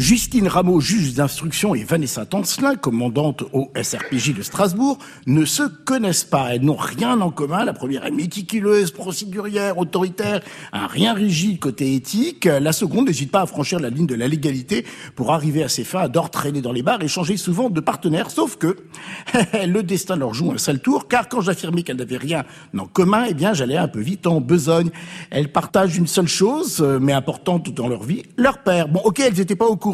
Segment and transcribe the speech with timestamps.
[0.00, 6.24] Justine Rameau, juge d'instruction, et Vanessa Tancelin, commandante au SRPJ de Strasbourg, ne se connaissent
[6.24, 6.54] pas.
[6.54, 7.66] Elles n'ont rien en commun.
[7.66, 10.40] La première est méticuleuse, procédurière, autoritaire,
[10.72, 12.46] un rien rigide côté éthique.
[12.46, 14.86] La seconde n'hésite pas à franchir la ligne de la légalité
[15.16, 18.30] pour arriver à ses fins, adore traîner dans les bars et changer souvent de partenaire.
[18.30, 18.76] Sauf que
[19.52, 22.44] le destin leur joue un sale tour, car quand j'affirmais qu'elles n'avaient rien
[22.74, 24.88] en commun, eh bien, j'allais un peu vite en besogne.
[25.28, 28.88] Elles partagent une seule chose, euh, mais importante dans leur vie, leur père.
[28.88, 29.89] Bon, ok, elles n'étaient pas au courant,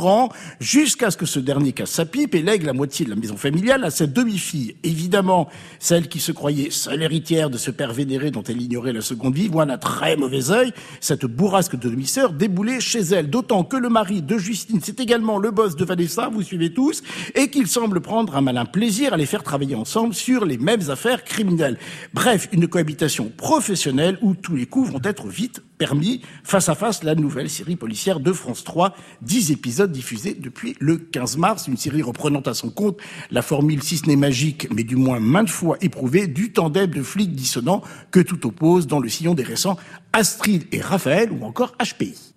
[0.61, 3.37] jusqu'à ce que ce dernier casse sa pipe et lègue la moitié de la maison
[3.37, 4.77] familiale à cette demi-fille.
[4.83, 9.01] Évidemment, celle qui se croyait seule héritière de ce père vénéré dont elle ignorait la
[9.01, 13.31] seconde vie, voit d'un très mauvais œil cette bourrasque de demi-sœur débouler chez elle.
[13.31, 17.03] D'autant que le mari de Justine, c'est également le boss de Vanessa, vous suivez tous,
[17.35, 20.91] et qu'il semble prendre un malin plaisir à les faire travailler ensemble sur les mêmes
[20.91, 21.79] affaires criminelles.
[22.15, 26.23] Bref, une cohabitation professionnelle où tous les coups vont être vite permis.
[26.45, 30.97] Face à face, la nouvelle série policière de France 3, 10 épisodes diffusés depuis le
[30.97, 32.99] 15 mars, une série reprenant à son compte
[33.31, 37.03] la formule, si ce n'est magique, mais du moins maintes fois éprouvée, du tandem de
[37.03, 39.77] flics dissonants que tout oppose dans le sillon des récents
[40.13, 42.35] Astrid et Raphaël ou encore HPI.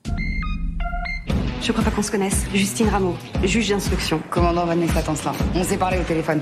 [1.61, 2.45] Je crois pas qu'on se connaisse.
[2.53, 4.21] Justine Rameau, juge d'instruction.
[4.29, 5.33] Commandant Vanessa Tancelin.
[5.53, 6.39] On s'est parlé au téléphone.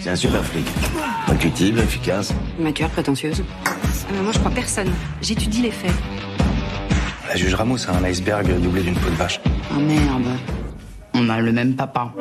[0.00, 0.66] C'est un super flic.
[1.28, 2.32] Intuitive, efficace.
[2.58, 3.42] Mature, prétentieuse.
[4.12, 4.90] Euh, moi, je crois personne.
[5.22, 5.92] J'étudie les faits.
[7.28, 9.40] La juge Ramos, c'est un iceberg doublé d'une peau de vache.
[9.70, 10.28] Ah merde.
[11.14, 12.12] On a le même papa.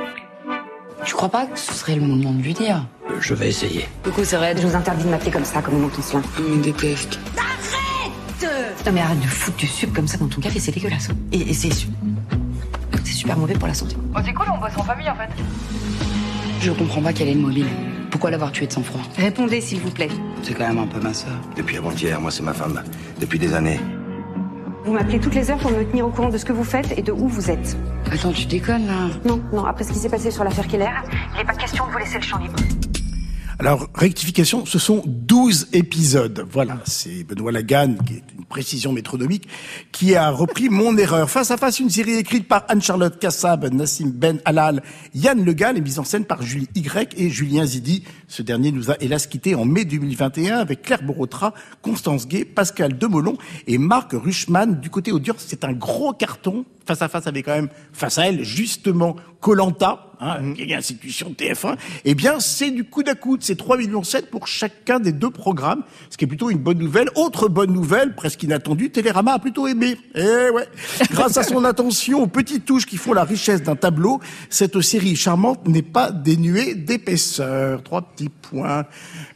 [1.05, 2.85] Tu crois pas que ce serait le moment de lui dire
[3.21, 3.87] Je vais essayer.
[4.03, 4.59] Coucou, c'est Red.
[4.61, 6.21] Je vous interdis de m'appeler comme ça, comme on cela.
[6.37, 7.19] Je me déteste.
[8.85, 11.09] Non mais arrête de foutre du sucre comme ça dans ton café, c'est dégueulasse.
[11.33, 11.87] Et, et c'est su-
[13.03, 13.97] c'est super mauvais pour la santé.
[14.15, 15.27] Oh, c'est cool, on bosse en famille en fait.
[16.61, 17.65] Je comprends pas quel est le mobile.
[18.17, 20.09] Pourquoi l'avoir tué de sang-froid Répondez s'il vous plaît.
[20.41, 21.39] C'est quand même un peu ma sœur.
[21.55, 22.81] Depuis avant-hier, moi c'est ma femme.
[23.21, 23.79] Depuis des années.
[24.85, 26.97] Vous m'appelez toutes les heures pour me tenir au courant de ce que vous faites
[26.97, 27.77] et de où vous êtes.
[28.11, 30.89] Attends, tu déconnes là Non, non, après ce qui s'est passé sur l'affaire Keller,
[31.35, 32.55] il n'est pas question de vous laisser le champ libre.
[33.59, 36.45] Alors, rectification, ce sont 12 épisodes.
[36.51, 39.47] Voilà, c'est Benoît Lagan, qui est une précision métronomique,
[39.91, 41.27] qui a repris mon erreur.
[41.27, 44.83] Face à face, une série écrite par Anne-Charlotte Kassab, Nassim Ben Halal,
[45.15, 48.03] Yann Le Gall et mise en scène par Julie Y et Julien Zidi.
[48.27, 52.95] Ce dernier nous a hélas quitté en mai 2021 avec Claire Borotra, Constance Gay, Pascal
[52.95, 54.79] Demolon et Marc Ruchman.
[54.79, 56.63] Du côté audience, c'est un gros carton.
[56.85, 61.35] Face à face avec quand même, face à elle, justement, Colanta, hein, qui est de
[61.35, 61.75] TF1.
[62.05, 63.43] Eh bien, c'est du coup d'à coude.
[63.43, 66.79] C'est 3 millions 7 pour chacun des deux programmes, ce qui est plutôt une bonne
[66.79, 67.09] nouvelle.
[67.15, 69.97] Autre bonne nouvelle, presque inattendue, Télérama a plutôt aimé.
[70.15, 70.67] Eh ouais.
[71.11, 74.19] Grâce à son attention aux petites touches qui font la richesse d'un tableau,
[74.49, 77.83] cette série charmante n'est pas dénuée d'épaisseur.
[77.83, 78.85] Trois petits points.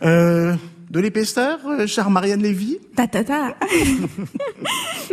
[0.04, 0.56] Euh,
[0.92, 2.78] de l'épaisseur, euh, chère Marianne Lévy?
[2.98, 3.56] Ta ta ta.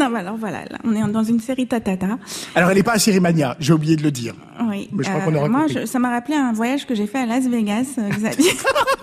[0.00, 2.18] non, mais alors voilà, là, on est dans une série ta ta ta.
[2.56, 4.34] Alors, elle n'est pas à Sérimania, j'ai oublié de le dire.
[4.78, 4.88] Oui.
[4.92, 7.18] Mais je crois qu'on aura moi, je- ça m'a rappelé un voyage que j'ai fait
[7.18, 8.50] à Las Vegas, euh, Xavier.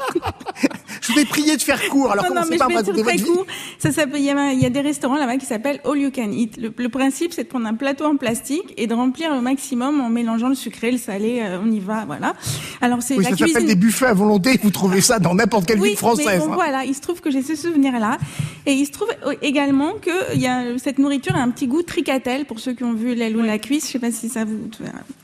[1.17, 3.45] Ai prié de faire court, alors non, non, mais pas je vais très court.
[3.79, 6.11] Ça s'appelle, il y, a, il y a des restaurants là-bas qui s'appellent All You
[6.13, 6.57] Can Eat.
[6.57, 10.01] Le, le principe, c'est de prendre un plateau en plastique et de remplir au maximum
[10.01, 12.35] en mélangeant le sucré, le salé, euh, on y va, voilà.
[12.81, 15.67] Alors c'est Oui, la ça s'appelle des buffets à volonté, vous trouvez ça dans n'importe
[15.67, 16.25] quelle Oui, ville française.
[16.27, 16.55] mais bon, hein.
[16.55, 18.17] voilà, il se trouve que j'ai ce souvenir-là.
[18.65, 19.09] Et il se trouve
[19.41, 22.93] également que y a, cette nourriture a un petit goût tricatel pour ceux qui ont
[22.93, 23.85] vu l'aile ou la cuisse.
[23.87, 24.57] Je sais pas si ça vous...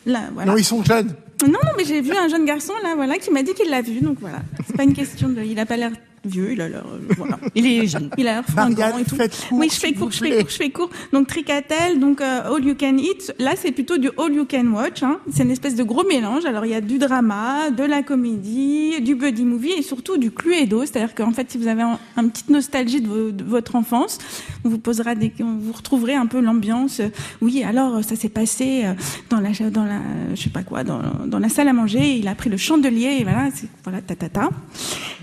[0.06, 0.52] Là, voilà.
[0.52, 1.16] Non, ils sont jeunes.
[1.44, 3.82] Non, non, mais j'ai vu un jeune garçon là, voilà, qui m'a dit qu'il l'a
[3.82, 4.42] vu, donc voilà.
[4.68, 5.92] C'est pas une question de, il a pas l'air
[6.24, 7.40] vieux, il a l'air, euh, voilà.
[7.56, 8.10] Il est jeune.
[8.18, 9.16] Il a l'air fringant et tout.
[9.18, 10.90] court, oui, je fais court, je fais court, je fais court.
[11.14, 13.34] Donc tricatel, donc euh, all you can eat.
[13.40, 15.02] Là, c'est plutôt du all you can watch.
[15.04, 15.20] Hein.
[15.32, 16.46] C'est une espèce de gros mélange.
[16.46, 20.32] Alors il y a du drama, de la comédie, du buddy movie et surtout du
[20.32, 20.82] cluedo.
[20.82, 24.20] C'est-à-dire qu'en fait, si vous avez un, un petite nostalgie de, vo- de votre enfance,
[24.64, 27.00] on vous posera des, vous retrouverez un peu l'ambiance.
[27.00, 27.08] Euh,
[27.42, 28.84] Oui, alors ça s'est passé
[29.30, 30.00] dans la, dans la,
[30.36, 32.18] je sais pas quoi, dans, dans la salle à manger.
[32.18, 34.50] Il a pris le chandelier et voilà, c'est, voilà, ta ta ta.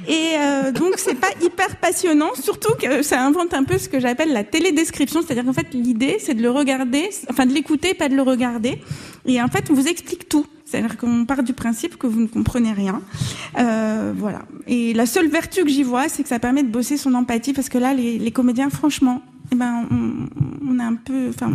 [0.09, 4.01] Et euh, donc c'est pas hyper passionnant, surtout que ça invente un peu ce que
[4.01, 8.09] j'appelle la télédescription, c'est-à-dire qu'en fait l'idée c'est de le regarder, enfin de l'écouter, pas
[8.09, 8.81] de le regarder.
[9.27, 10.47] Et en fait on vous explique tout.
[10.65, 13.01] C'est-à-dire qu'on part du principe que vous ne comprenez rien.
[13.59, 14.43] Euh, voilà.
[14.67, 17.55] Et la seule vertu que j'y vois, c'est que ça permet de bosser son empathie,
[17.55, 20.29] parce que là, les, comédiens, franchement, eh ben, on,
[20.71, 21.51] on a un peu, enfin,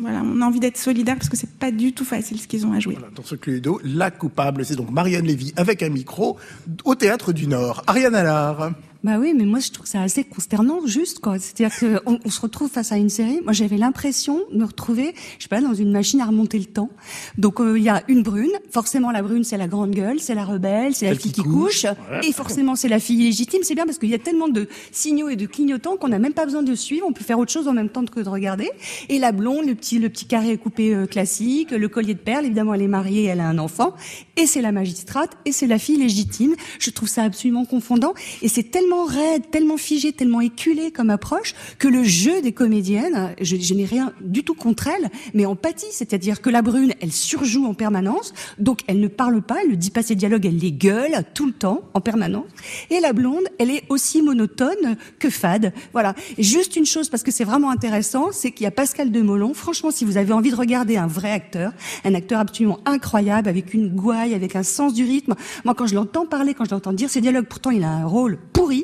[0.00, 2.66] voilà, on a envie d'être solidaire parce que c'est pas du tout facile ce qu'ils
[2.66, 2.96] ont à jouer.
[3.14, 6.38] Dans ce Cluedo, la coupable, c'est donc Marianne Lévy avec un micro
[6.84, 7.82] au Théâtre du Nord.
[7.86, 8.72] Ariane Allard.
[9.02, 11.38] Bah oui, mais moi je trouve ça assez consternant, juste quoi.
[11.38, 11.74] C'est-à-dire
[12.04, 13.40] qu'on on se retrouve face à une série.
[13.42, 16.66] Moi j'avais l'impression de me retrouver, je sais pas, dans une machine à remonter le
[16.66, 16.90] temps.
[17.38, 18.50] Donc euh, il y a une brune.
[18.70, 21.86] Forcément la brune c'est la grande gueule, c'est la rebelle, c'est la fille qui, couche,
[22.22, 23.60] et forcément c'est la fille légitime.
[23.62, 26.34] C'est bien parce qu'il y a tellement de signaux et de clignotants qu'on n'a même
[26.34, 27.06] pas besoin de suivre.
[27.08, 28.70] On peut faire autre chose en même temps que de regarder.
[29.08, 32.44] Et la blonde, le petit le petit carré coupé euh, classique, le collier de perles.
[32.44, 33.94] Évidemment elle est mariée, elle a un enfant,
[34.36, 36.54] et c'est la magistrate, et c'est la fille légitime.
[36.78, 38.12] Je trouve ça absolument confondant,
[38.42, 42.50] et c'est tellement tellement raide, tellement figé, tellement éculé comme approche que le jeu des
[42.50, 47.12] comédiennes, je, n'ai rien du tout contre elles, mais empathie, c'est-à-dire que la brune, elle
[47.12, 50.56] surjoue en permanence, donc elle ne parle pas, elle ne dit pas ses dialogues, elle
[50.56, 52.46] les gueule tout le temps, en permanence.
[52.90, 55.72] Et la blonde, elle est aussi monotone que fade.
[55.92, 56.16] Voilà.
[56.36, 59.54] Juste une chose, parce que c'est vraiment intéressant, c'est qu'il y a Pascal Demolon.
[59.54, 61.72] Franchement, si vous avez envie de regarder un vrai acteur,
[62.04, 65.36] un acteur absolument incroyable, avec une gouaille, avec un sens du rythme.
[65.64, 68.04] Moi, quand je l'entends parler, quand je l'entends dire ses dialogues, pourtant il a un
[68.04, 68.79] rôle pourri,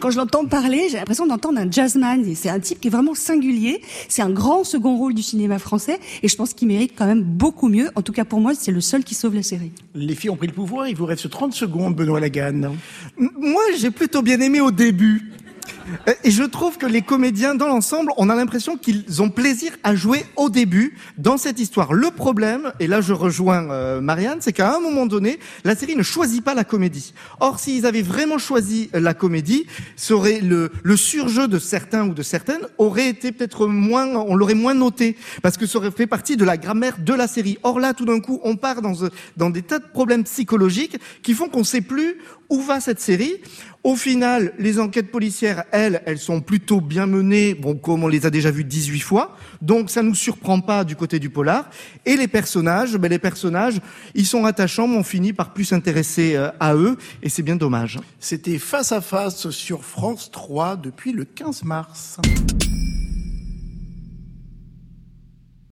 [0.00, 2.24] quand je l'entends parler, j'ai l'impression d'entendre un jazzman.
[2.34, 3.82] C'est un type qui est vraiment singulier.
[4.08, 5.98] C'est un grand second rôle du cinéma français.
[6.22, 7.90] Et je pense qu'il mérite quand même beaucoup mieux.
[7.94, 9.72] En tout cas, pour moi, c'est le seul qui sauve la série.
[9.94, 10.88] Les filles ont pris le pouvoir.
[10.88, 12.76] Il vous reste 30 secondes, Benoît Laganne.
[13.16, 15.32] Moi, j'ai plutôt bien aimé au début.
[16.08, 19.72] Euh, et je trouve que les comédiens, dans l'ensemble, on a l'impression qu'ils ont plaisir
[19.82, 21.92] à jouer au début dans cette histoire.
[21.92, 25.96] Le problème, et là je rejoins euh, Marianne, c'est qu'à un moment donné, la série
[25.96, 27.14] ne choisit pas la comédie.
[27.40, 32.22] Or, s'ils avaient vraiment choisi la comédie, serait le, le surjeu de certains ou de
[32.22, 36.36] certaines aurait été peut-être moins, on l'aurait moins noté, parce que ça aurait fait partie
[36.36, 37.58] de la grammaire de la série.
[37.62, 38.94] Or là, tout d'un coup, on part dans,
[39.36, 42.16] dans des tas de problèmes psychologiques qui font qu'on sait plus
[42.50, 43.36] où va cette série
[43.84, 48.26] Au final, les enquêtes policières, elles, elles sont plutôt bien menées, bon, comme on les
[48.26, 51.70] a déjà vues 18 fois, donc ça nous surprend pas du côté du polar.
[52.04, 53.80] Et les personnages, ben les personnages,
[54.14, 57.56] ils sont attachants, mais on finit par plus s'intéresser euh, à eux, et c'est bien
[57.56, 57.98] dommage.
[58.18, 62.18] C'était Face à Face sur France 3 depuis le 15 mars.